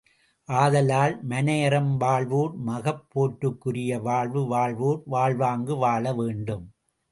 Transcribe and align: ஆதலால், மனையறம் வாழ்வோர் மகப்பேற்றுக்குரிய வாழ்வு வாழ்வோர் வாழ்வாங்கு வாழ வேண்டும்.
ஆதலால், 0.49 1.15
மனையறம் 1.29 1.91
வாழ்வோர் 1.97 2.55
மகப்பேற்றுக்குரிய 2.65 4.01
வாழ்வு 4.01 4.43
வாழ்வோர் 4.47 5.01
வாழ்வாங்கு 5.05 5.75
வாழ 5.77 6.13
வேண்டும். 6.13 6.65